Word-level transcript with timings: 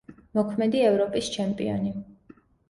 მოქმედი 0.37 0.81
ევროპის 0.85 1.29
ჩემპიონი. 1.35 1.93